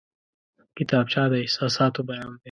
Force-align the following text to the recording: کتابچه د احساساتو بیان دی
کتابچه 0.77 1.23
د 1.31 1.33
احساساتو 1.43 2.01
بیان 2.09 2.29
دی 2.35 2.39